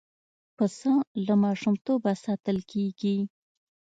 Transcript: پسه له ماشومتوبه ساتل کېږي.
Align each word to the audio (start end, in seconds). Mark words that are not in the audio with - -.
پسه 0.57 0.91
له 1.25 1.33
ماشومتوبه 1.43 2.11
ساتل 2.25 2.57
کېږي. 2.71 3.17